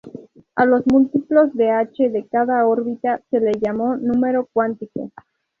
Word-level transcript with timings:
A 0.55 0.65
los 0.65 0.81
múltiplos 0.91 1.53
de 1.53 1.69
h 1.69 2.09
de 2.09 2.25
cada 2.25 2.65
órbita 2.65 3.21
se 3.29 3.39
le 3.39 3.51
llamó 3.63 3.97
número 3.97 4.49
cuántico. 4.51 5.11